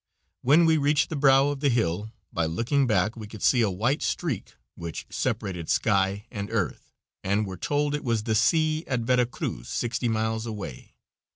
[0.41, 3.69] When we reached the brow of the hill, by looking back, we could see a
[3.69, 6.91] white streak which separated sky and earth,
[7.23, 10.95] and were told it was the sea at Vera Cruz, sixty miles away.